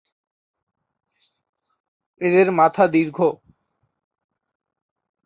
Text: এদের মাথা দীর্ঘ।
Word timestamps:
এদের 2.21 2.47
মাথা 2.51 2.83
দীর্ঘ। 2.87 3.17